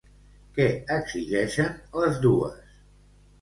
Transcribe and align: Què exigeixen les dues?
Què 0.53 0.65
exigeixen 0.95 1.69
les 2.05 2.19
dues? 2.25 2.73